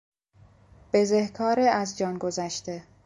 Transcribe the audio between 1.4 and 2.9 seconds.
از جان گذشته